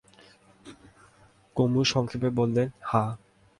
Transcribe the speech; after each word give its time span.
কমু 1.55 1.81
সংক্ষেপে 1.83 2.29
বললে, 2.29 2.63
হাঁ। 2.81 3.11